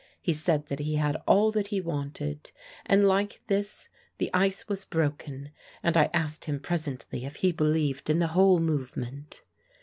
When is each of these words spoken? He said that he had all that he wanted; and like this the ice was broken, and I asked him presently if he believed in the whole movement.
He 0.19 0.33
said 0.33 0.65
that 0.65 0.79
he 0.79 0.95
had 0.95 1.21
all 1.27 1.51
that 1.51 1.67
he 1.67 1.79
wanted; 1.79 2.49
and 2.87 3.07
like 3.07 3.39
this 3.45 3.87
the 4.17 4.31
ice 4.33 4.67
was 4.67 4.83
broken, 4.83 5.51
and 5.83 5.95
I 5.95 6.09
asked 6.11 6.45
him 6.45 6.59
presently 6.59 7.23
if 7.23 7.35
he 7.35 7.51
believed 7.51 8.09
in 8.09 8.17
the 8.17 8.29
whole 8.33 8.59
movement. 8.59 9.43